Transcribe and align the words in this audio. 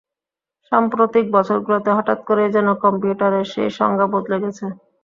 সাম্প্রতিক 0.71 1.25
বছর 1.35 1.57
গুলোতে 1.65 1.89
হঠাৎ 1.97 2.19
করেই 2.27 2.53
যেন 2.55 2.67
কম্পিউটারের 2.83 3.45
সেই 3.53 3.69
সংজ্ঞা 3.77 4.05
বদলে 4.13 4.37
গেছে। 4.43 4.65